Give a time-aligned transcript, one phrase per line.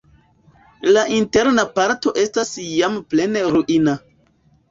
[0.95, 3.97] La interna parto estas jam plene ruina.